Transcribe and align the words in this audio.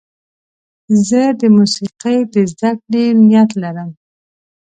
زه 1.09 1.21
د 1.39 1.41
موسیقۍ 1.55 2.17
د 2.33 2.35
زدهکړې 2.51 3.05
نیت 3.27 3.49
لرم. 3.61 3.89